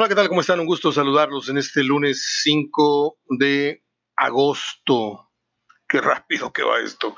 [0.00, 0.28] Hola, ¿qué tal?
[0.30, 0.58] ¿Cómo están?
[0.60, 3.84] Un gusto saludarlos en este lunes 5 de
[4.16, 5.30] agosto.
[5.86, 7.14] Qué rápido que va esto.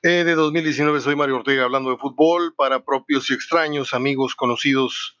[0.00, 5.18] Eh, de 2019 soy Mario Ortega hablando de fútbol para propios y extraños, amigos, conocidos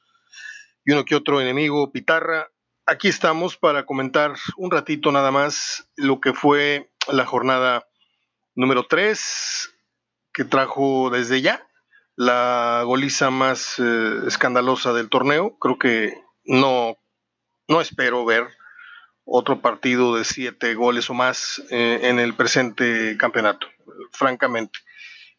[0.86, 2.50] y uno que otro enemigo, Pitarra.
[2.86, 7.86] Aquí estamos para comentar un ratito nada más lo que fue la jornada
[8.54, 9.74] número 3
[10.32, 11.68] que trajo desde ya
[12.16, 15.58] la goliza más eh, escandalosa del torneo.
[15.58, 16.96] Creo que no,
[17.68, 18.48] no espero ver
[19.24, 23.66] otro partido de siete goles o más eh, en el presente campeonato,
[24.12, 24.78] francamente.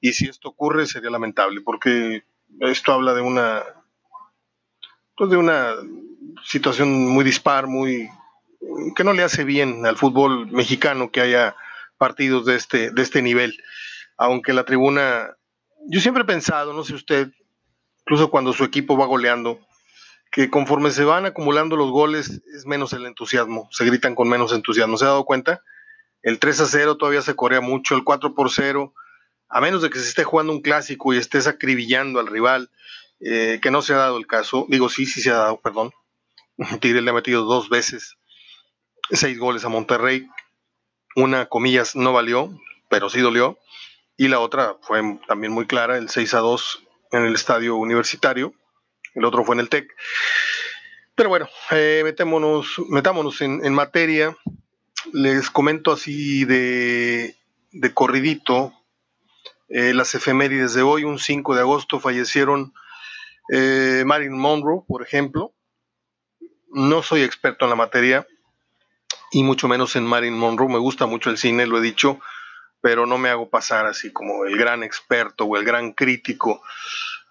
[0.01, 2.23] Y si esto ocurre sería lamentable, porque
[2.61, 3.63] esto habla de una,
[5.15, 5.75] pues de una
[6.43, 8.09] situación muy dispar, muy
[8.95, 11.55] que no le hace bien al fútbol mexicano que haya
[11.97, 13.57] partidos de este, de este nivel.
[14.17, 15.35] Aunque la tribuna,
[15.87, 17.31] yo siempre he pensado, no sé usted,
[18.01, 19.64] incluso cuando su equipo va goleando,
[20.31, 24.51] que conforme se van acumulando los goles es menos el entusiasmo, se gritan con menos
[24.51, 24.97] entusiasmo.
[24.97, 25.61] ¿Se ha dado cuenta?
[26.21, 28.93] El 3 a 0 todavía se corea mucho, el 4 por 0,
[29.47, 32.69] a menos de que se esté jugando un clásico y estés acribillando al rival,
[33.19, 34.65] eh, que no se ha dado el caso.
[34.69, 35.91] Digo, sí, sí se ha dado, perdón.
[36.81, 38.17] Tigre le ha metido dos veces
[39.11, 40.27] seis goles a Monterrey.
[41.15, 42.49] Una, comillas, no valió,
[42.89, 43.57] pero sí dolió.
[44.17, 48.53] Y la otra fue también muy clara, el 6 a 2 en el estadio universitario
[49.15, 49.95] el otro fue en el TEC.
[51.15, 54.35] Pero bueno, eh, metémonos, metámonos en, materia.
[55.13, 57.35] Les comento así de,
[57.93, 58.73] corridito
[59.69, 61.05] eh, las efemérides de hoy.
[61.05, 62.73] Un 5 de agosto fallecieron
[63.51, 65.53] eh, Marilyn Monroe, por ejemplo.
[66.69, 68.27] No soy experto en la materia
[69.31, 70.67] y mucho menos en Marilyn Monroe.
[70.67, 72.19] Me gusta mucho el cine, lo he dicho,
[72.81, 76.61] pero no me hago pasar así como el gran experto o el gran crítico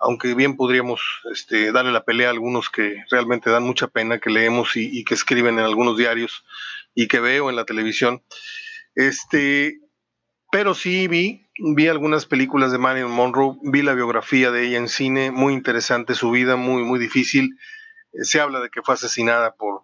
[0.01, 1.01] aunque bien podríamos
[1.33, 5.15] este, darle la pelea a algunos que realmente dan mucha pena, que leemos y, que
[5.15, 6.45] escriben en algunos diarios
[6.95, 8.23] y que veo en la televisión.
[8.95, 9.81] Este,
[10.51, 14.89] pero sí vi, vi algunas películas de Marilyn Monroe, vi la biografía de ella en
[14.89, 17.59] cine, muy interesante su vida, muy, muy difícil.
[18.23, 19.83] Se habla de que fue asesinada por,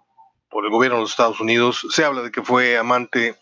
[0.48, 3.36] por el gobierno de los Estados Unidos, se habla de que fue amante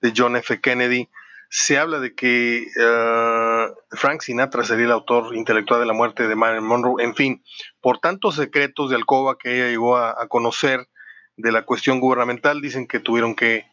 [0.00, 0.60] de John F.
[0.60, 1.08] Kennedy,
[1.52, 6.36] se habla de que eh, Frank Sinatra sería el autor intelectual de la muerte de
[6.36, 7.02] Marilyn Monroe.
[7.02, 7.42] En fin,
[7.80, 10.88] por tantos secretos de alcoba que ella llegó a, conocer
[11.36, 13.68] de la cuestión gubernamental, dicen que tuvieron que,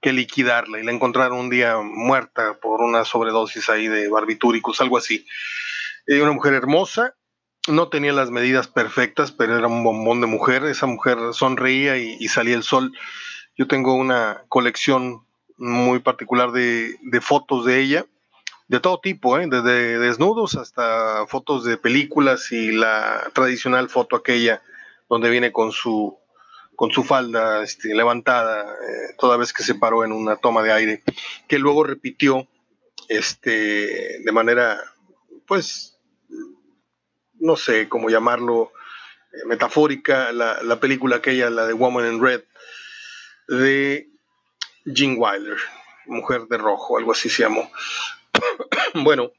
[0.00, 5.26] liquidarla y la encontraron un día muerta por una sobredosis ahí de barbitúricos, algo así.
[6.06, 7.14] Eh, una mujer hermosa,
[7.68, 10.64] no tenía las medidas perfectas, pero era un bombón de mujer.
[10.64, 12.92] Esa mujer sonreía y salía el sol.
[13.54, 15.27] Yo tengo una colección
[15.58, 18.06] muy particular de, fotos de ella,
[18.68, 19.46] de todo tipo, ¿eh?
[19.50, 24.62] desde desnudos hasta fotos de películas y la tradicional foto aquella
[25.08, 26.18] donde viene con su
[26.76, 30.70] con su falda este, levantada eh, toda vez que se paró en una toma de
[30.70, 31.02] aire,
[31.48, 32.46] que luego repitió
[33.08, 34.78] este, de manera,
[35.44, 35.98] pues,
[37.40, 38.70] no sé cómo llamarlo,
[39.32, 42.44] eh, metafórica, la, la, película aquella, la de Woman in Red,
[43.48, 44.08] de
[44.92, 45.58] Jean Wilder,
[46.06, 47.70] Mujer de Rojo, algo así se llamó.
[48.94, 49.32] bueno,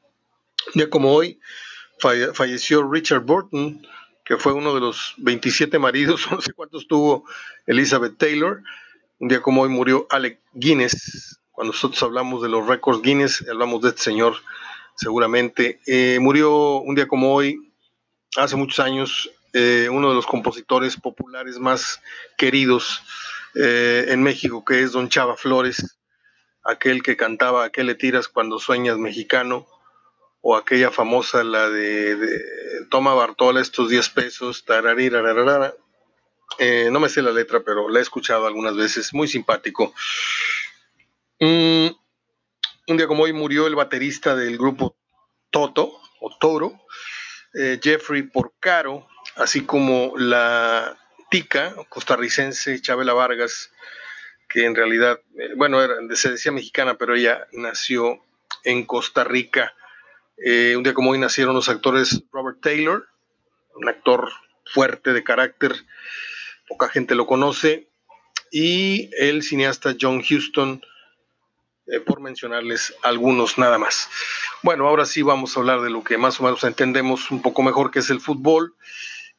[0.75, 1.39] ya como hoy
[1.99, 3.85] falleció Richard Burton,
[4.23, 7.25] que fue uno de los 27 maridos, no sé cuántos tuvo
[7.65, 8.61] Elizabeth Taylor.
[9.19, 11.39] Un día como hoy murió Alec Guinness.
[11.51, 14.35] Cuando nosotros hablamos de los récords Guinness, hablamos de este señor
[14.95, 15.79] seguramente.
[15.87, 17.73] Eh, murió un día como hoy,
[18.37, 22.01] hace muchos años, eh, uno de los compositores populares más
[22.37, 23.01] queridos
[23.61, 25.99] eh, en México, que es don Chava Flores,
[26.63, 29.67] aquel que cantaba ¿A qué le tiras cuando sueñas mexicano?
[30.41, 32.17] O aquella famosa, la de,
[32.89, 34.63] Toma Bartola estos 10 pesos,
[36.57, 39.93] eh, no me sé la letra, pero la he escuchado algunas veces, muy simpático.
[41.41, 41.87] Mm,
[42.87, 44.95] un día como hoy murió el baterista del grupo
[45.49, 46.79] Toto, o Toro,
[47.53, 50.97] eh, Jeffrey Porcaro, así como la
[51.29, 53.71] tica costarricense Chabela Vargas,
[54.49, 58.23] que en realidad, eh, bueno, era, se decía mexicana, pero ella nació
[58.63, 59.73] en Costa Rica.
[60.37, 63.07] Eh, un día como hoy nacieron los actores Robert Taylor,
[63.75, 64.29] un actor
[64.65, 65.75] fuerte de carácter,
[66.67, 67.89] poca gente lo conoce,
[68.51, 70.81] y el cineasta John Huston,
[71.87, 74.09] eh, por mencionarles algunos nada más.
[74.61, 77.63] Bueno, ahora sí vamos a hablar de lo que más o menos entendemos un poco
[77.63, 78.75] mejor, que es el fútbol.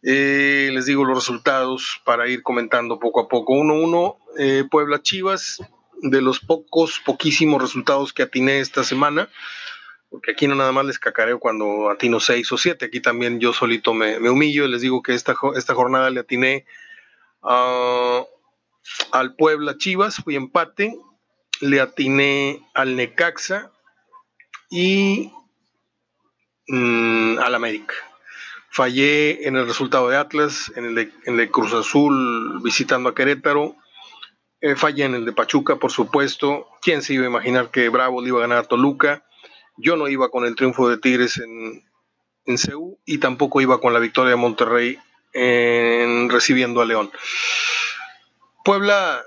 [0.03, 3.55] Eh, les digo los resultados para ir comentando poco a poco.
[3.55, 5.63] 1-1, eh, Puebla Chivas,
[6.03, 9.29] de los pocos, poquísimos resultados que atiné esta semana,
[10.09, 13.53] porque aquí no nada más les cacareo cuando atino 6 o 7, aquí también yo
[13.53, 16.65] solito me, humillo y les digo que esta, esta jornada le atiné
[17.43, 18.25] Ah,
[19.13, 20.95] al Puebla Chivas, fui empate,
[21.61, 23.73] le atiné al Necaxa
[24.71, 25.33] y
[26.69, 27.95] mm, al América.
[28.71, 33.75] Fallé en el resultado de Atlas, en el de, Cruz Azul visitando a Querétaro.
[34.61, 36.69] Eh, fallé en el de Pachuca, por supuesto.
[36.81, 39.25] ¿Quién se iba a imaginar que Bravo le iba a ganar a Toluca?
[39.77, 41.85] Yo no iba con el triunfo de Tigres en,
[42.47, 42.57] en
[43.05, 44.99] y tampoco iba con la victoria de Monterrey
[45.33, 47.11] en recibiendo a León.
[48.65, 49.23] Puebla,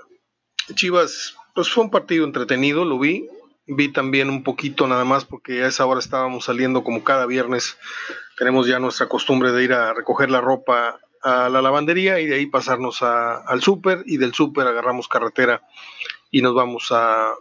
[0.74, 3.28] Chivas, pues fue un partido entretenido, lo vi.
[3.66, 7.78] Vi también un poquito nada más porque a esa hora estábamos saliendo como cada viernes.
[8.36, 12.36] Tenemos ya nuestra costumbre de ir a recoger la ropa a la lavandería y de
[12.36, 15.62] ahí pasarnos al súper y del súper agarramos carretera
[16.30, 17.32] y nos vamos a,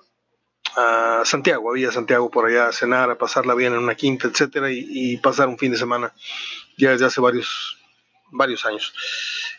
[0.75, 4.69] a Santiago, había Santiago por allá a cenar, a pasarla bien en una quinta, etcétera,
[4.71, 6.13] y, pasar un fin de semana
[6.77, 7.77] ya desde hace varios,
[8.31, 8.93] varios años.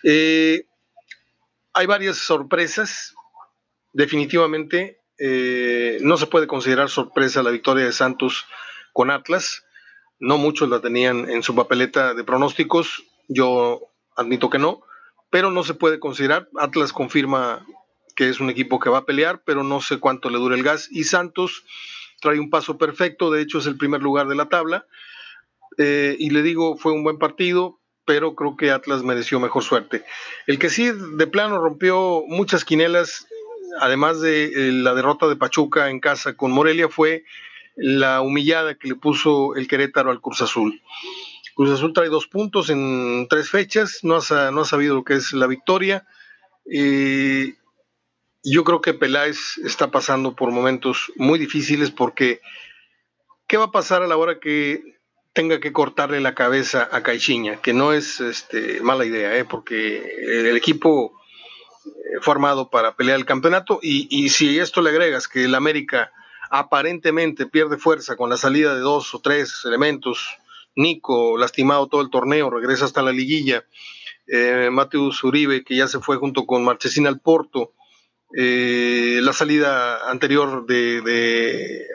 [0.02, 0.66] Eh,
[1.72, 3.14] hay varias sorpresas,
[3.92, 8.44] definitivamente eh, no se puede considerar sorpresa la victoria de Santos
[8.92, 9.64] con Atlas,
[10.18, 13.80] no muchos la tenían en su papeleta de pronósticos, yo
[14.16, 14.82] admito que no,
[15.30, 17.66] pero no se puede considerar, Atlas confirma
[18.14, 20.62] que es un equipo que va a pelear, pero no sé cuánto le dure el
[20.62, 20.88] gas.
[20.90, 21.64] Y Santos
[22.20, 24.86] trae un paso perfecto, de hecho es el primer lugar de la tabla.
[25.78, 30.04] Eh, y le digo, fue un buen partido, pero creo que Atlas mereció mejor suerte.
[30.46, 33.26] El que sí de plano rompió muchas quinelas,
[33.80, 37.24] además de eh, la derrota de Pachuca en casa con Morelia, fue
[37.76, 40.80] la humillada que le puso el Querétaro al Cruz Azul.
[41.54, 45.14] Cruz Azul trae dos puntos en tres fechas, no ha, no ha sabido lo que
[45.14, 46.06] es la victoria.
[46.70, 47.54] Eh,
[48.42, 52.40] yo creo que Peláez está pasando por momentos muy difíciles porque
[53.46, 54.82] ¿qué va a pasar a la hora que
[55.32, 57.56] tenga que cortarle la cabeza a Caixinha?
[57.62, 59.44] Que no es este, mala idea, ¿eh?
[59.44, 61.18] porque el equipo
[62.20, 66.12] formado para pelear el campeonato y, y si esto le agregas que el América
[66.50, 70.38] aparentemente pierde fuerza con la salida de dos o tres elementos,
[70.76, 73.64] Nico lastimado todo el torneo, regresa hasta la liguilla,
[74.26, 77.72] eh, Mateus Uribe que ya se fue junto con Marchesín al Porto,
[78.36, 81.86] eh, la salida anterior de,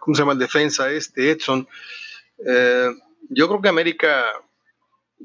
[0.00, 1.68] ¿cómo se llama el defensa este, Edson.
[2.46, 2.90] Eh,
[3.30, 4.24] yo creo que América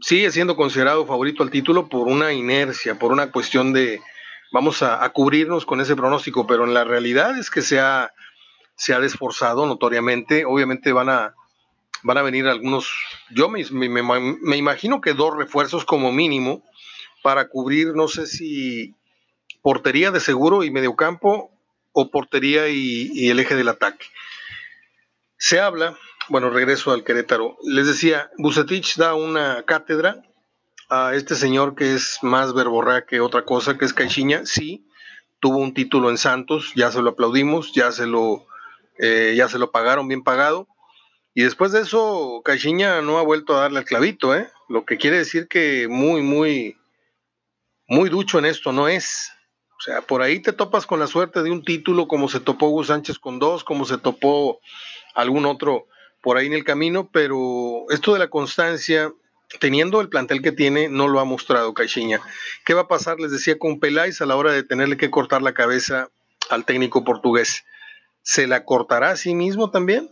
[0.01, 4.01] sigue siendo considerado favorito al título por una inercia, por una cuestión de
[4.53, 8.13] vamos a, cubrirnos con ese pronóstico, pero en la realidad es que se ha,
[8.77, 10.45] se ha desforzado notoriamente.
[10.45, 11.35] Obviamente van a,
[12.03, 12.87] van a venir algunos,
[13.31, 16.63] yo me, me imagino que dos refuerzos como mínimo
[17.23, 18.95] para cubrir, no sé si
[19.61, 21.51] portería de seguro y mediocampo
[21.91, 24.05] o portería y, el eje del ataque.
[25.37, 25.97] Se habla,
[26.29, 30.21] bueno, regreso al Querétaro, les decía, Bucetich da una cátedra
[30.89, 34.85] a este señor que es más verborrea que otra cosa, que es Caixinha, sí,
[35.39, 38.45] tuvo un título en Santos, ya se lo aplaudimos, ya se lo,
[38.99, 40.67] eh, ya se lo pagaron bien pagado,
[41.33, 44.49] y después de eso, Caixinha no ha vuelto a darle el clavito, ¿eh?
[44.69, 46.77] lo que quiere decir que muy, muy,
[47.87, 49.31] muy ducho en esto no es.
[49.77, 52.67] O sea, por ahí te topas con la suerte de un título como se topó
[52.67, 54.59] Hugo Sánchez con dos, como se topó
[55.13, 55.87] algún otro
[56.21, 59.11] por ahí en el camino, pero esto de la constancia,
[59.59, 62.21] teniendo el plantel que tiene, no lo ha mostrado Caixinha.
[62.65, 65.41] ¿Qué va a pasar, les decía, con Peláez a la hora de tenerle que cortar
[65.41, 66.09] la cabeza
[66.49, 67.63] al técnico portugués?
[68.21, 70.09] ¿Se la cortará a sí mismo también?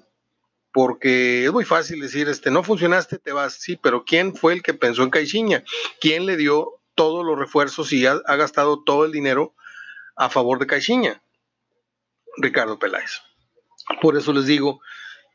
[0.74, 4.64] Porque es muy fácil decir, este, no funcionaste, te vas, sí, pero ¿quién fue el
[4.64, 5.64] que pensó en Caixinha?
[6.00, 9.54] ¿Quién le dio todos los refuerzos y ha, ha gastado todo el dinero
[10.16, 11.22] a favor de Caixinha,
[12.38, 13.22] Ricardo Peláez.
[14.02, 14.82] Por eso les digo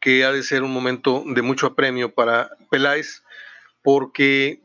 [0.00, 3.22] que ha de ser un momento de mucho apremio para Peláez,
[3.86, 4.58] porque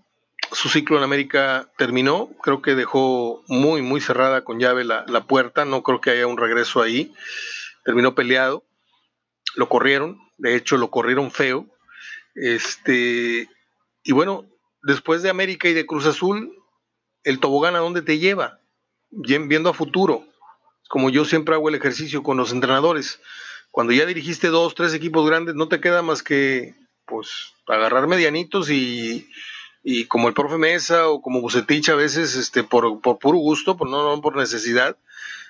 [0.51, 5.25] su ciclo en América terminó, creo que dejó muy, muy cerrada con llave la, la
[5.25, 7.13] puerta, no creo que haya un regreso ahí,
[7.85, 8.63] terminó peleado,
[9.53, 11.67] lo corrieron, de hecho lo corrieron feo,
[12.33, 13.47] este,
[14.01, 14.49] y bueno,
[14.81, 16.51] después de América y de Cruz Azul,
[17.23, 18.59] el tobogán a dónde te lleva?
[19.11, 20.25] viendo a futuro,
[20.89, 23.19] como yo siempre hago el ejercicio con los entrenadores.
[23.69, 26.73] Cuando ya dirigiste dos, tres equipos grandes, no te queda más que
[27.05, 29.29] pues agarrar medianitos y,
[29.83, 33.77] y como el profe Mesa o como Bucetich a veces, este, por, por puro gusto,
[33.77, 34.97] por no, no por necesidad,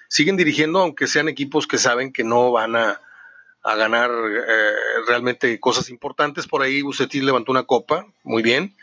[0.07, 3.01] siguen dirigiendo aunque sean equipos que saben que no van a,
[3.63, 4.73] a ganar eh,
[5.07, 6.47] realmente cosas importantes.
[6.47, 8.75] Por ahí Bucetich levantó una copa, muy bien,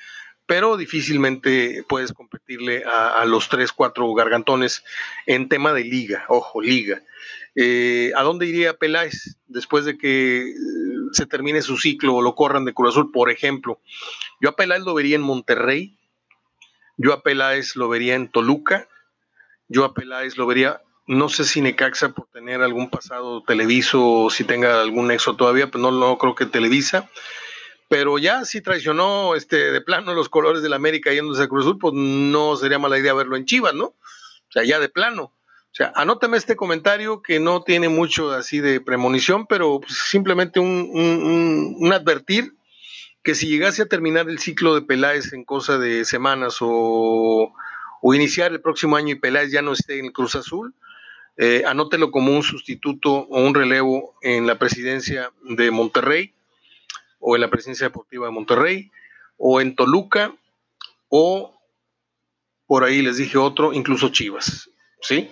[0.46, 4.82] pero difícilmente puedes competirle a, los tres, cuatro gargantones
[5.26, 7.02] en tema de liga, ojo, liga.
[7.54, 10.54] Eh, ¿A dónde iría Peláez después de que eh,
[11.12, 13.80] se termine su ciclo o lo corran de Cruz Azul, por ejemplo?
[14.40, 15.98] Yo a Peláez lo vería en Monterrey,
[16.96, 18.88] yo a Peláez lo vería en Toluca,
[19.68, 24.30] Yo a Peláez lo vería, no sé si Necaxa por tener algún pasado televiso o
[24.30, 27.08] si tenga algún nexo todavía, pues no, no creo que Televisa.
[27.88, 31.78] Pero ya si traicionó este, de plano los colores del América yéndose a Cruz Azul,
[31.78, 33.86] pues no sería mala idea verlo en Chivas, ¿no?
[33.86, 35.32] O sea, ya de plano.
[35.70, 41.90] O sea, anótame este comentario que no tiene mucho así de premonición, pero simplemente un,
[41.92, 42.54] advertir
[43.22, 47.52] que si llegase a terminar el ciclo de Peláez en cosa de semanas o,
[48.00, 50.74] o iniciar el próximo año y Peláez ya no esté en el Cruz Azul,
[51.40, 56.34] eh, anótelo como un sustituto o un relevo en la presidencia de Monterrey
[57.20, 58.90] o en la presidencia deportiva de Monterrey
[59.36, 60.34] o en Toluca
[61.08, 61.56] o
[62.66, 64.68] por ahí les dije otro, incluso Chivas,
[65.00, 65.30] ¿sí?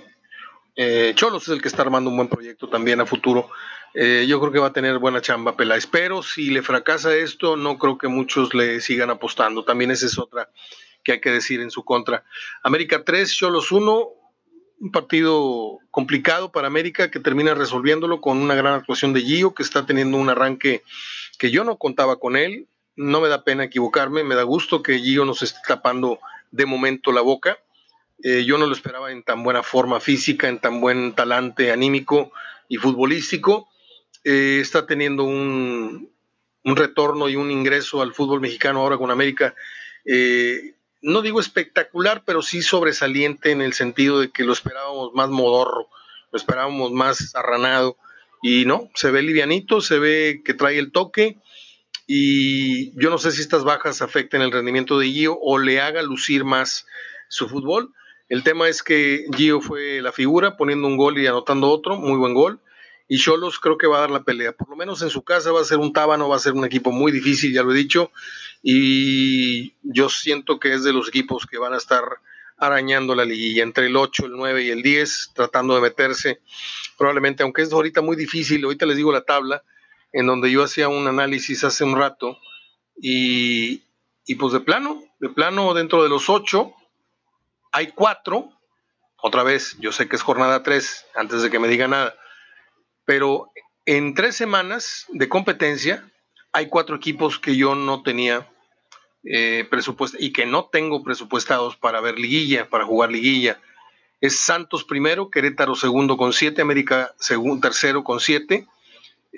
[0.77, 3.49] Eh, Cholos es el que está armando un buen proyecto también a futuro.
[3.95, 7.57] Eh, yo creo que va a tener buena chamba Peláez, pero si le fracasa esto,
[7.57, 9.65] no creo que muchos le sigan apostando.
[9.65, 10.51] También esa es otra
[11.03, 12.25] que hay que decir en su contra.
[12.63, 14.09] América 3, Cholos 1,
[14.81, 19.63] un partido complicado para América que termina resolviéndolo con una gran actuación de Gio, que
[19.63, 20.83] está teniendo un arranque
[21.39, 22.69] que yo no contaba con él.
[22.97, 26.19] No me da pena equivocarme, me da gusto que Gio nos esté tapando
[26.51, 27.59] de momento la boca.
[28.23, 32.33] Eh, yo no lo esperaba en tan buena forma física, en tan buen talante anímico
[32.69, 33.69] y futbolístico.
[34.25, 36.11] Eh, está teniendo un,
[36.65, 39.55] un, retorno y un ingreso al fútbol mexicano ahora con América.
[40.05, 45.29] Eh, no digo espectacular, pero sí sobresaliente en el sentido de que lo esperábamos más
[45.29, 45.89] modorro,
[46.33, 47.97] lo esperábamos más arranado.
[48.43, 51.39] Y no, se ve livianito, se ve que trae el toque.
[52.07, 56.03] Y yo no sé si estas bajas afecten el rendimiento de Gio o le haga
[56.03, 56.87] lucir más
[57.29, 57.93] su fútbol.
[58.29, 62.17] El tema es que Gio fue la figura poniendo un gol y anotando otro, muy
[62.17, 62.61] buen gol.
[63.09, 64.53] Y Cholos creo que va a dar la pelea.
[64.53, 66.65] Por lo menos en su casa va a ser un tábano, va a ser un
[66.65, 68.11] equipo muy difícil, ya lo he dicho.
[68.63, 72.03] Y yo siento que es de los equipos que van a estar
[72.59, 76.41] arañando la liguilla entre el 8, el 9 y el 10, tratando de meterse.
[76.99, 79.63] Probablemente, aunque es ahorita muy difícil, ahorita les digo la tabla,
[80.13, 82.39] en donde yo hacía un análisis hace un rato.
[83.01, 83.85] Y,
[84.27, 86.75] y pues de plano, de plano dentro de los 8
[87.77, 88.51] hay 4.
[89.23, 92.15] Otra vez, yo sé que es jornada 3, antes de que me diga nada
[93.07, 93.53] pero
[93.87, 96.13] en tres semanas de competencia
[96.53, 98.47] hay cuatro equipos que yo no tenía
[99.25, 103.61] eh, presupuesto y que no tengo presupuestados para ver liguilla, para jugar liguilla.
[104.21, 108.67] Es Santos primero, Querétaro segundo con siete, América segundo, tercero con siete,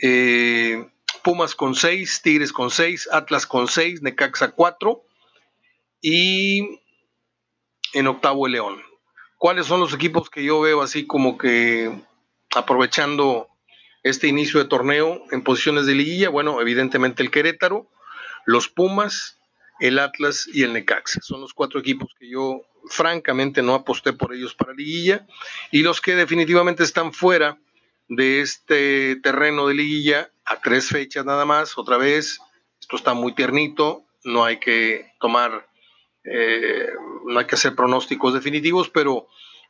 [0.03, 0.89] eh,
[1.23, 5.03] Pumas con seis, Tigres con seis, Atlas con seis, Necaxa cuatro
[6.01, 6.81] y
[7.95, 8.83] en octavo el León.
[9.37, 11.93] ¿Cuáles son los equipos que yo veo así como que
[12.55, 13.49] aprovechando
[14.03, 16.29] este inicio de torneo en posiciones de liguilla?
[16.29, 17.89] Bueno, evidentemente el Querétaro,
[18.47, 19.39] los Pumas,
[19.81, 21.21] el Atlas y el Necaxa.
[21.23, 25.27] Son los cuatro equipos que yo francamente no aposté por ellos para liguilla
[25.71, 27.59] y los que definitivamente están fuera
[28.09, 32.41] de este terreno de liguilla a tres fechas nada más, otra vez,
[32.81, 35.69] esto está muy tiernito, no hay que tomar,
[36.25, 36.89] eh,
[37.29, 39.29] no hay que hacer pronósticos definitivos, pero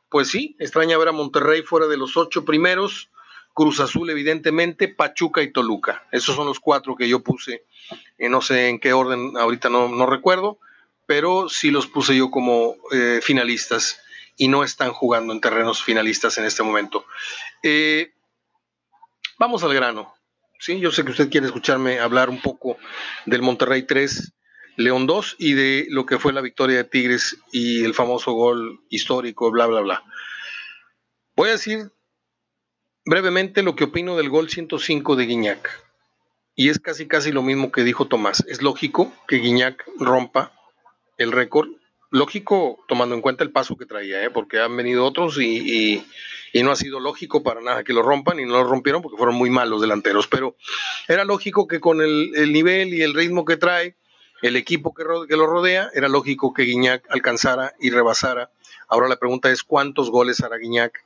[0.08, 3.10] pues sí, extraña ver a Monterrey fuera de los ocho primeros,
[3.52, 6.06] Cruz Azul, evidentemente, Pachuca y Toluca.
[6.12, 7.64] Esos son los cuatro que yo puse,
[8.16, 10.58] eh, no sé en qué orden, ahorita no, no, recuerdo,
[11.06, 14.00] pero sí los puse yo como eh, finalistas
[14.36, 17.04] y no están jugando en terrenos finalistas en este momento.
[17.62, 18.14] Eh,
[19.38, 20.14] vamos al grano.
[20.60, 22.78] Sí, yo sé que usted quiere escucharme hablar un poco
[23.26, 24.32] del Monterrey 3,
[24.78, 28.80] León 2 y de lo que fue la victoria de Tigres y el famoso gol
[28.88, 30.04] histórico, bla, bla, bla.
[31.34, 31.90] Voy a decir
[33.04, 35.84] brevemente lo que opino del gol 105 de Guiñac.
[36.54, 38.44] Y es casi casi lo mismo que dijo Tomás.
[38.46, 40.52] Es lógico que Guiñac rompa
[41.16, 41.68] el récord.
[42.10, 44.30] Lógico tomando en cuenta el paso que traía, ¿eh?
[44.30, 46.04] porque han venido otros y,
[46.54, 49.34] no ha sido lógico para nada que lo rompan y no lo rompieron porque fueron
[49.34, 50.28] muy malos delanteros.
[50.28, 50.56] Pero
[51.08, 53.96] era lógico que con el, nivel y el ritmo que trae,
[54.42, 58.50] el equipo que, lo rodea, era lógico que Guiñac alcanzara y rebasara.
[58.88, 61.04] Ahora la pregunta es cuántos goles hará Guiñac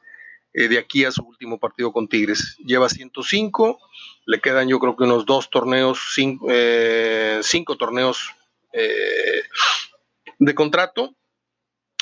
[0.52, 2.56] eh, de aquí a su último partido con Tigres.
[2.58, 3.78] Lleva 105,
[4.26, 8.34] le quedan yo creo que unos dos torneos, cinco, eh, cinco torneos
[8.72, 9.42] eh,
[10.38, 11.14] de contrato.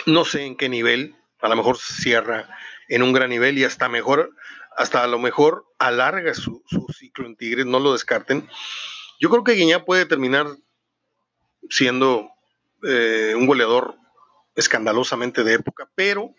[0.06, 2.49] No sé en qué nivel, a lo mejor cierra
[2.88, 4.34] en un gran nivel y hasta mejor,
[4.76, 8.49] hasta a lo mejor alarga su, su ciclo en Tigres, no lo descarten.
[9.20, 10.46] Yo creo que Guiñá puede terminar
[11.68, 12.30] siendo
[12.82, 13.96] un goleador
[14.56, 16.34] escandalosamente de época, pero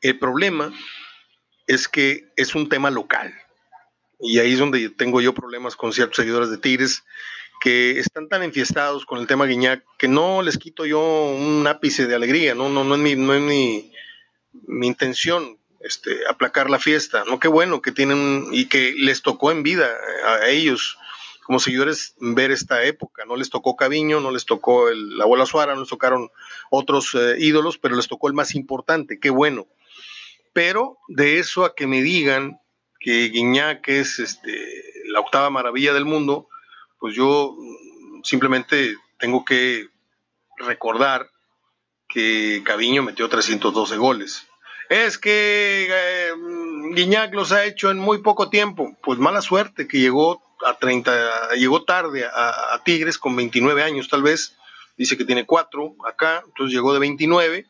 [0.00, 0.72] el problema
[1.66, 3.32] es que es un tema local.
[4.18, 7.04] Y ahí es donde tengo yo problemas con ciertos seguidores de Tigres
[7.60, 12.06] que están tan enfiestados con el tema Guiñac que no les quito yo un ápice
[12.06, 13.92] de alegría, no, no, no, es, mi, no, es, mi,
[14.66, 17.24] mi intención, este, aplacar la fiesta.
[17.26, 19.90] No, qué bueno que tienen y que les tocó en vida
[20.24, 20.98] a ellos
[21.44, 23.24] como seguidores ver esta época.
[23.24, 26.30] No les tocó Caviño, no les tocó la abuela Suara, no les tocaron
[26.70, 29.66] otros eh, ídolos, pero les tocó el más importante, qué bueno.
[30.52, 32.60] Pero de eso a que me digan
[32.98, 34.50] que Guiñac es este,
[35.06, 36.48] la octava maravilla del mundo,
[36.98, 37.56] pues yo
[38.22, 39.88] simplemente tengo que
[40.58, 41.30] recordar
[42.08, 44.46] que Caviño metió 312 goles.
[44.88, 46.32] Es que eh,
[46.94, 48.96] Guiñac los ha hecho en muy poco tiempo.
[49.02, 54.22] Pues mala suerte que llegó a 30, llegó tarde a, Tigres con 29 años tal
[54.22, 54.56] vez,
[54.96, 57.66] dice que tiene 4 acá, entonces llegó de 29.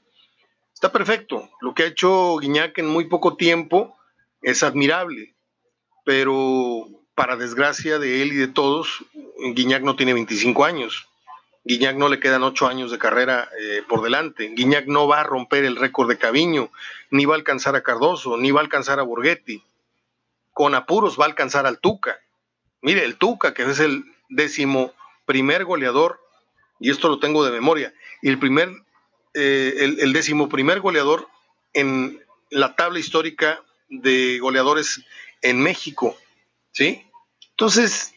[0.73, 3.97] Está perfecto, lo que ha hecho Guiñac en muy poco tiempo
[4.43, 5.35] es admirable,
[6.05, 9.05] pero para desgracia de él y de todos,
[9.55, 11.07] Guiñac no tiene 25 años.
[11.65, 14.49] Guiñac no le quedan 8 años de carrera eh, por delante.
[14.49, 16.71] Guiñac no va a romper el récord de Caviño,
[17.11, 19.63] ni va a alcanzar a Cardoso, ni va a alcanzar a Borghetti.
[20.53, 22.19] Con apuros va a alcanzar al Tuca.
[22.83, 24.93] Mire, el Tuca, que es el décimo
[25.27, 26.21] primer goleador,
[26.79, 28.71] y esto lo tengo de memoria, y el primer,
[29.35, 31.29] eh, el, décimo primer goleador
[31.73, 32.21] en
[32.51, 35.05] la tabla histórica de goleadores
[35.43, 36.17] en México,
[36.73, 37.07] ¿sí?
[37.51, 38.15] Entonces,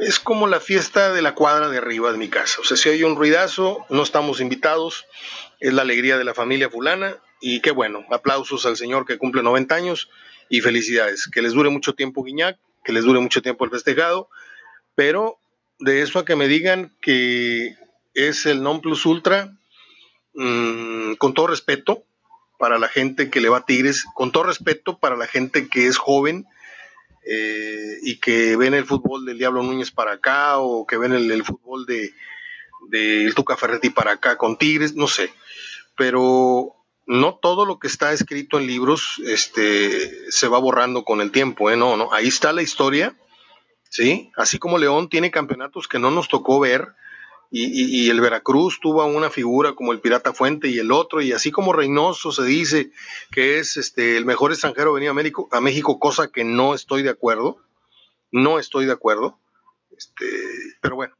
[0.00, 2.60] es como la fiesta de la cuadra de arriba de mi casa.
[2.62, 5.04] O sea, si hay un ruidazo, no estamos invitados,
[5.60, 9.42] es la alegría de la familia fulana, y qué bueno, aplausos al señor que cumple
[9.42, 10.08] 90 años
[10.48, 11.28] y felicidades.
[11.30, 14.30] Que les dure mucho tiempo Guiñac, que les dure mucho tiempo el festejado,
[14.94, 15.38] pero
[15.80, 17.76] de eso a que me digan que
[18.14, 19.58] es el non plus ultra,
[20.34, 22.04] mm, con todo respeto
[22.58, 25.88] para la gente que le va a Tigres, con todo respeto para la gente que
[25.88, 26.46] es joven
[27.26, 31.44] eh, y que ven el fútbol del Diablo Núñez para acá o que ven el,
[31.44, 32.14] fútbol de,
[32.88, 35.32] de Tuca Ferretti para acá con Tigres, no sé,
[35.96, 41.30] pero no todo lo que está escrito en libros este, se va borrando con el
[41.30, 41.76] tiempo, ¿eh?
[41.76, 43.16] No, no, ahí está la historia,
[43.88, 44.32] ¿sí?
[44.36, 46.94] Así como León tiene campeonatos que no nos tocó ver,
[47.48, 51.50] y, el Veracruz tuvo una figura como el Pirata Fuente y el otro, y así
[51.52, 52.90] como Reynoso se dice
[53.30, 57.02] que es este, el mejor extranjero venido a México, a México, cosa que no estoy
[57.02, 57.58] de acuerdo,
[58.32, 59.38] no estoy de acuerdo,
[59.96, 60.26] este,
[60.80, 61.14] pero bueno,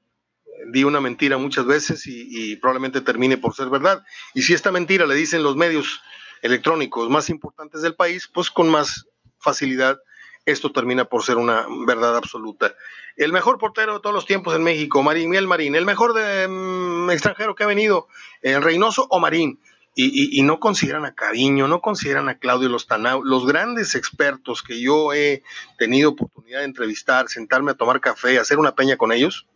[0.73, 4.05] di una mentira muchas veces y, probablemente termine por ser verdad.
[4.35, 6.01] Y si esta mentira le dicen los medios
[6.43, 9.07] electrónicos más importantes del país, pues con más
[9.39, 9.99] facilidad
[10.45, 12.75] esto termina por ser una verdad absoluta.
[13.17, 15.75] El mejor portero de todos los tiempos en México, Marín Miel Marín.
[15.75, 18.07] El mejor de, mm, extranjero que ha venido,
[18.43, 19.61] el Reynoso o Marín.
[19.99, 25.15] Y, no consideran a Cariño, no consideran a Claudio Lostanao, los grandes expertos que yo
[25.15, 25.43] he
[25.79, 29.47] tenido oportunidad de entrevistar, sentarme a tomar café, hacer una peña con ellos,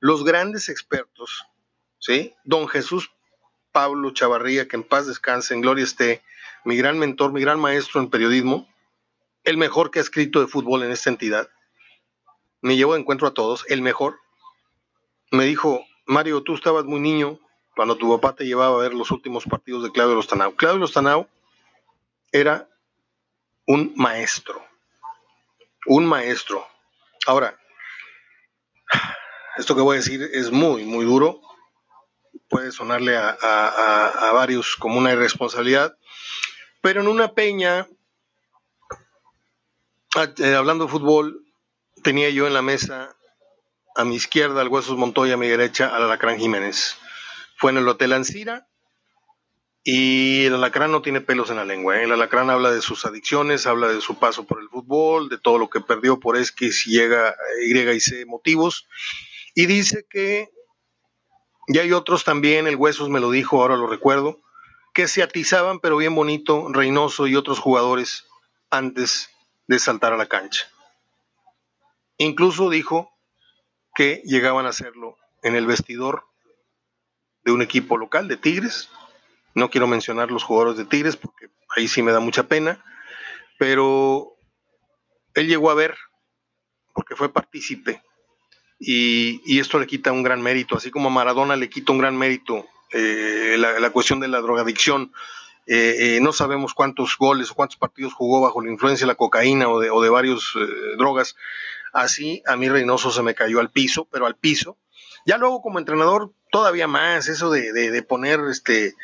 [0.00, 1.46] los grandes expertos,
[1.98, 2.34] ¿sí?
[2.44, 3.10] Don Jesús
[3.72, 6.22] Pablo Chavarría, que en paz descanse, en gloria esté,
[6.64, 8.68] mi gran mentor, mi gran maestro en periodismo,
[9.44, 11.48] el mejor que ha escrito de fútbol en esta entidad.
[12.60, 14.18] Me llevó de encuentro a todos, el mejor.
[15.30, 17.38] Me dijo, Mario, tú estabas muy niño
[17.76, 20.56] cuando tu papá te llevaba a ver los últimos partidos de Claudio Lostanao.
[20.56, 21.28] Claudio Lostanao
[22.32, 22.68] era
[23.66, 24.60] un maestro,
[25.86, 26.66] un maestro.
[27.26, 27.58] Ahora,
[29.58, 31.40] esto que voy a decir es muy, muy duro.
[32.48, 35.98] Puede sonarle a, varios como una irresponsabilidad.
[36.80, 37.88] Pero en una peña,
[40.14, 41.44] ah, eh, hablando de fútbol,
[42.02, 43.16] tenía yo en la mesa
[43.96, 46.96] a mi izquierda al Huesos Montoya, a mi derecha al Alacrán Jiménez.
[47.56, 48.68] Fue en el Hotel Ancira
[49.82, 51.98] y el Alacrán no tiene pelos en la lengua.
[51.98, 52.04] ¿eh?
[52.04, 55.58] El Alacrán habla de sus adicciones, habla de su paso por el fútbol, de todo
[55.58, 58.86] lo que perdió por X, Y, y motivos.
[59.54, 60.50] Y dice que,
[61.66, 64.40] y hay otros también, el Huesos me lo dijo, ahora lo recuerdo,
[64.94, 68.26] que se atizaban, pero bien bonito, Reynoso y otros jugadores
[68.70, 69.30] antes
[69.66, 70.70] de saltar a la cancha.
[72.16, 73.12] Incluso dijo
[73.94, 76.24] que llegaban a hacerlo en el vestidor
[77.44, 78.90] de un equipo local de Tigres.
[79.54, 82.84] No quiero mencionar los jugadores de Tigres porque ahí sí me da mucha pena,
[83.58, 84.36] pero
[85.34, 85.96] él llegó a ver,
[86.92, 88.02] porque fue partícipe
[88.78, 92.16] y, esto le quita un gran mérito, así como a Maradona le quita un gran
[92.16, 95.12] mérito eh, la, cuestión de la drogadicción.
[95.66, 99.16] Eh, eh, no sabemos cuántos goles o cuántos partidos jugó bajo la influencia de la
[99.16, 100.40] cocaína o de, o de varias
[100.96, 101.36] drogas.
[101.92, 104.78] Así a mí Reynoso se me cayó al piso, pero al piso.
[105.28, 108.94] Ya luego como entrenador todavía más, eso de, de, poner este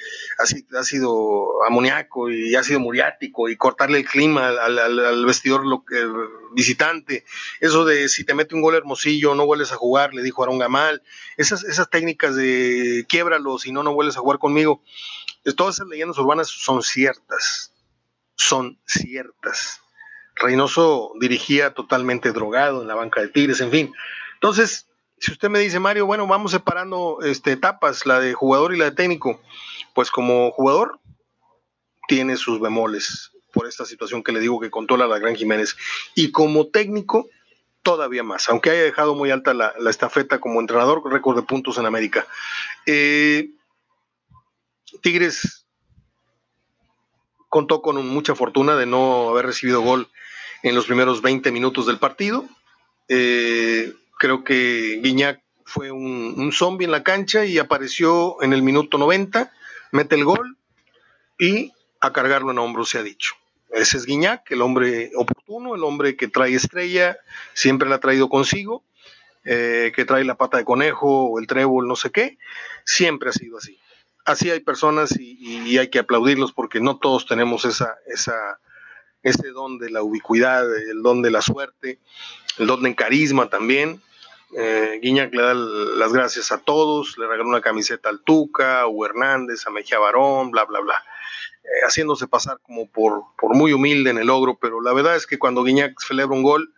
[0.74, 6.02] ácido amoníaco y ácido muriático y cortarle el clima al, vestidor lo que,
[6.54, 7.26] visitante,
[7.60, 10.58] eso de si te mete un gol hermosillo no vuelves a jugar, le dijo Aaron
[10.58, 11.02] Gamal,
[11.36, 14.82] esas, esas técnicas de quiebralo si no, no vuelves a jugar conmigo,
[15.58, 17.74] todas esas leyendas urbanas son ciertas,
[18.34, 19.82] son ciertas.
[20.36, 23.92] Reynoso dirigía totalmente drogado en la banca de Tigres, en fin.
[24.36, 24.88] Entonces,
[25.24, 28.84] si usted me dice, Mario, bueno, vamos separando este, etapas, la de jugador y la
[28.84, 29.40] de técnico,
[29.94, 31.00] pues como jugador
[32.06, 35.78] tiene sus bemoles por esta situación que le digo que controla la Gran Jiménez.
[36.14, 37.30] Y como técnico,
[37.82, 41.86] todavía más, aunque haya dejado muy alta la, estafeta como entrenador, récord de puntos en
[41.86, 42.26] América.
[42.84, 43.48] Eh,
[45.00, 45.64] Tigres
[47.48, 50.10] contó con mucha fortuna de no haber recibido gol
[50.62, 52.44] en los primeros 20 minutos del partido.
[53.08, 58.96] Eh, creo que Guiñac fue un, zombie en la cancha y apareció en el minuto
[58.96, 59.52] 90,
[59.92, 60.56] mete el gol
[61.38, 63.34] y a cargarlo en hombros se ha dicho.
[63.68, 67.18] Ese es Guiñac, el hombre oportuno, el hombre que trae estrella,
[67.52, 68.82] siempre la ha traído consigo,
[69.44, 72.38] eh, que trae la pata de conejo o el trébol, no sé qué,
[72.86, 73.78] siempre ha sido así.
[74.24, 79.90] Así hay personas y, hay que aplaudirlos porque no todos tenemos esa, ese don de
[79.90, 81.98] la ubicuidad, el don de la suerte,
[82.56, 84.00] el don de carisma también.
[84.56, 88.86] Eh, Guiñac le da las gracias a todos, le regaló una camiseta al Tuca, a
[88.86, 91.02] Hugo Hernández, a Mejía Barón, bla, bla, bla.
[91.64, 95.38] Eh, haciéndose pasar como por, muy humilde en el logro, pero la verdad es que
[95.38, 96.72] cuando Guiñac celebra un gol,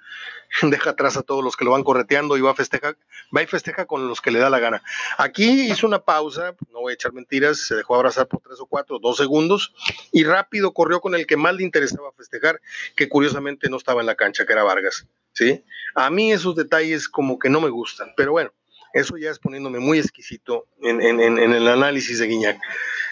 [0.63, 2.97] deja atrás a todos los que lo van correteando y va a festejar,
[3.37, 4.83] va y festeja con los que le da la gana.
[5.19, 8.67] Aquí hizo una pausa, no voy a echar mentiras, se dejó abrazar por tres o
[8.67, 9.75] cuatro, dos segundos,
[10.13, 12.61] y rápido corrió con el que más le interesaba festejar,
[12.95, 15.07] que curiosamente no estaba en la cancha, que era Vargas.
[15.37, 15.65] ¿Sí?
[15.95, 18.53] A mí esos detalles como que no me gustan, pero bueno,
[18.93, 22.59] eso ya es poniéndome muy exquisito en, el análisis de Guiñac.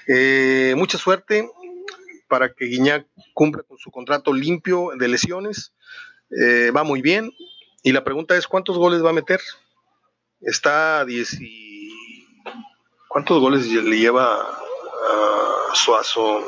[0.09, 1.49] Eh, mucha suerte
[2.29, 5.75] para que Guiñac cumpla con su contrato limpio de lesiones
[6.31, 7.31] eh, va muy bien.
[7.83, 9.41] Y la pregunta es, ¿cuántos goles va a meter?
[10.41, 11.39] Está a 10
[13.09, 16.43] ¿Cuántos goles le lleva a Suazo?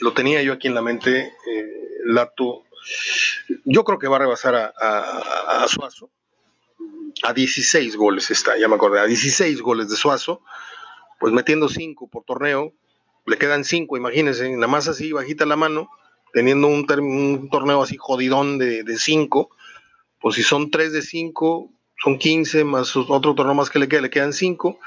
[0.00, 2.64] Lo tenía yo aquí en la mente, eh, Lato.
[3.64, 6.10] Yo creo que va a rebasar a, Suazo.
[7.22, 10.42] A 16 goles está, ya me acordé, a 16 goles de Suazo,
[11.18, 12.72] pues metiendo 5 por torneo,
[13.26, 15.90] le quedan 5, imagínense, nada más así, bajita la mano,
[16.32, 16.86] teniendo un,
[17.50, 19.50] torneo así jodidón de 5,
[20.20, 24.02] pues si son 3 de 5, son 15, más otro torneo más que le queda,
[24.02, 24.78] le quedan 5.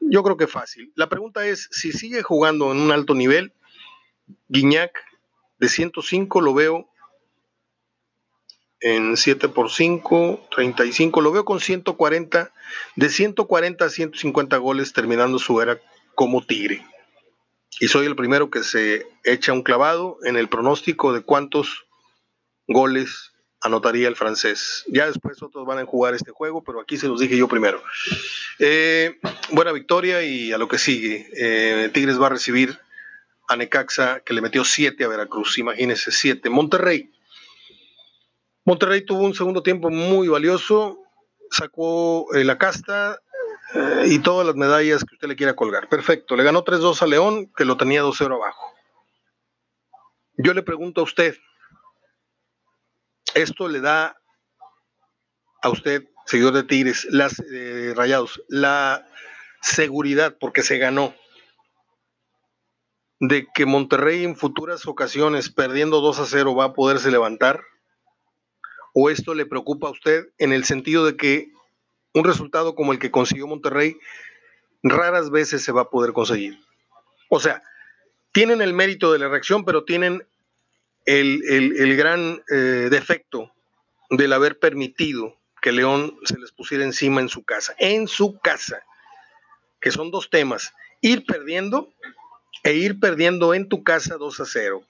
[0.00, 0.92] Yo creo que fácil.
[0.94, 3.52] La pregunta es, si sigue jugando en un alto nivel,
[4.48, 4.92] Guiñac
[5.58, 6.88] de 105 lo veo
[8.80, 12.52] en 7 por 5, 35, lo veo con 140,
[12.96, 15.80] de 140 a 150 goles terminando su era
[16.14, 16.84] como Tigre
[17.80, 21.86] y soy el primero que se echa un clavado en el pronóstico de cuántos
[22.66, 24.84] goles anotaría el francés.
[24.88, 27.82] Ya después otros van a jugar este juego, pero aquí se los dije yo primero.
[28.58, 29.18] Eh,
[29.50, 31.28] buena victoria y a lo que sigue.
[31.36, 32.78] Eh, Tigres va a recibir
[33.48, 36.50] a Necaxa, que le metió 7 a Veracruz, imagínense, 7.
[36.50, 37.12] Monterrey.
[38.64, 40.98] Monterrey tuvo un segundo tiempo muy valioso,
[41.50, 43.20] sacó eh, la casta,
[43.74, 45.88] eh, y todas las medallas que usted le quiera colgar.
[45.88, 48.74] Perfecto, le ganó 3-2 a León, que lo tenía 2-0 abajo.
[50.36, 51.36] Yo le pregunto a usted,
[53.34, 54.16] ¿esto le da
[55.62, 59.06] a usted, seguidor de Tigres, las eh, Rayados, la
[59.62, 61.14] seguridad, porque se ganó,
[63.20, 67.62] de que Monterrey en futuras ocasiones, perdiendo 2 a 0, va a poderse levantar?
[68.94, 71.50] ¿O esto le preocupa a usted en el sentido de que
[72.16, 73.98] un resultado como el que consiguió Monterrey
[74.82, 76.58] raras veces se va a poder conseguir.
[77.28, 77.62] O sea,
[78.32, 80.26] tienen el mérito de la reacción, pero tienen
[81.04, 83.52] el, gran eh, defecto
[84.10, 88.82] del haber permitido que León se les pusiera encima en su casa, en su casa,
[89.80, 91.92] que son dos temas, ir perdiendo
[92.62, 94.82] e ir perdiendo en tu casa 2 a 0.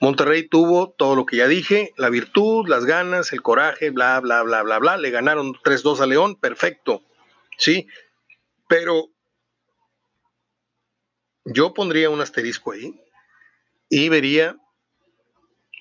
[0.00, 4.42] Monterrey tuvo todo lo que ya dije, la virtud, las ganas, el coraje, bla, bla,
[4.42, 4.96] bla, bla, bla.
[4.96, 7.02] Le ganaron 3-2 a León, perfecto.
[7.56, 7.86] Sí,
[8.68, 9.08] pero
[11.44, 13.00] yo pondría un asterisco ahí
[13.88, 14.56] y vería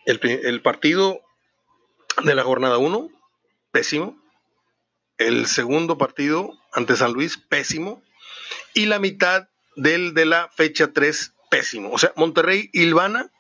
[0.06, 1.22] el, partido
[2.24, 3.10] de la jornada 1,
[3.72, 4.22] pésimo.
[5.18, 8.04] El segundo partido ante San Luis, pésimo.
[8.74, 11.92] Y la mitad del de la fecha 3, pésimo.
[11.92, 13.32] O sea, Monterrey Ilvana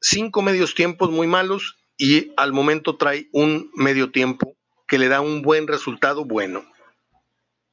[0.00, 5.20] cinco medios tiempos muy malos y al momento trae un medio tiempo que le da
[5.20, 6.64] un buen resultado bueno.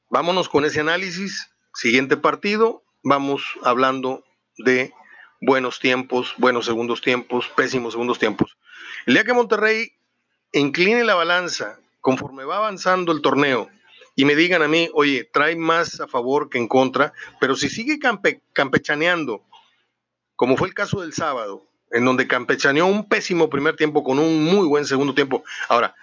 [0.09, 1.49] Vámonos con ese análisis.
[1.73, 4.23] Siguiente partido, vamos hablando
[4.57, 4.93] de
[5.41, 8.57] buenos tiempos, buenos segundos tiempos, pésimos segundos tiempos.
[9.05, 9.91] El día que Monterrey
[10.53, 13.69] incline la balanza conforme va avanzando el torneo
[14.15, 17.69] y me digan a mí, oye, trae más a favor que en contra, pero si
[17.69, 17.99] sigue
[18.53, 19.43] campechaneando,
[20.35, 24.43] como fue el caso del sábado, en donde campechaneó un pésimo primer tiempo con un
[24.43, 25.43] muy buen segundo tiempo.
[25.69, 25.95] Ahora,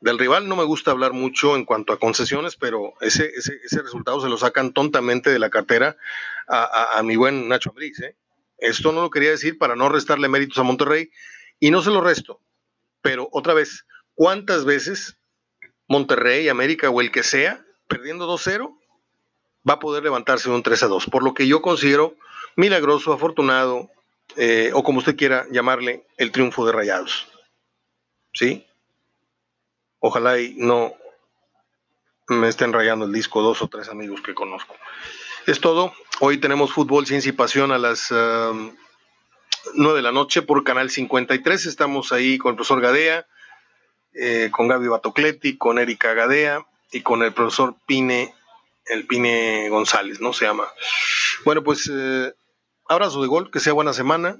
[0.00, 4.20] del rival no me gusta hablar mucho en cuanto a concesiones, pero ese, ese, resultado
[4.20, 5.96] se lo sacan tontamente de la cartera
[6.48, 7.98] a, mi buen Nacho Ambriz.
[8.00, 8.16] ¿eh?
[8.58, 11.10] Esto no lo quería decir para no restarle méritos a Monterrey
[11.58, 12.40] y no se lo resto.
[13.02, 15.18] Pero otra vez, ¿cuántas veces
[15.88, 18.76] Monterrey, América o el que sea, perdiendo 2-0,
[19.68, 21.10] va a poder levantarse un 3-2?
[21.10, 22.16] Por lo que yo considero
[22.56, 23.90] milagroso, afortunado,
[24.36, 27.28] eh, o como usted quiera llamarle, el triunfo de Rayados.
[28.32, 28.66] ¿Sí?
[30.00, 30.94] Ojalá y no
[32.28, 34.74] me estén rayando el disco dos o tres amigos que conozco.
[35.46, 35.92] Es todo.
[36.20, 38.76] Hoy tenemos fútbol, ciencia y pasión a las um, nueve
[39.74, 41.66] 9 de la noche por Canal 53.
[41.66, 43.26] Estamos ahí con el profesor Gadea,
[44.18, 48.34] eh, con Gaby Batocletti, con Erika Gadea y con el profesor Pine,
[48.86, 50.32] el Pine González, ¿no?
[50.32, 50.66] Se llama.
[51.44, 52.32] Bueno, pues eh,
[52.88, 54.38] abrazo de gol, que sea buena semana.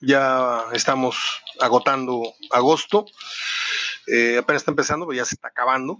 [0.00, 3.06] Ya estamos agotando agosto.
[4.06, 5.98] Eh, apenas está empezando, pero ya se está acabando.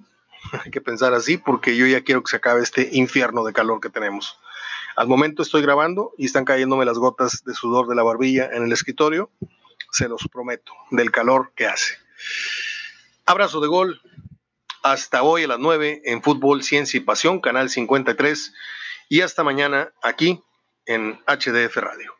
[0.65, 3.81] Hay que pensar así porque yo ya quiero que se acabe este infierno de calor
[3.81, 4.39] que tenemos.
[4.97, 8.65] Al momento estoy grabando y están cayéndome las gotas de sudor de la barbilla en
[8.65, 9.31] el escritorio.
[9.91, 11.97] Se los prometo, del calor que hace.
[13.29, 14.01] Abrazo de gol.
[14.85, 18.55] Hasta hoy a las 9 en Fútbol, Ciencia y Pasión, Canal 53.
[19.09, 20.45] Y hasta mañana aquí
[20.85, 22.16] en HDF Radio.